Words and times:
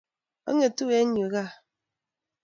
Angetu 0.49 0.85
eng 0.97 1.13
yuu 1.19 1.31
gaa 1.33 1.51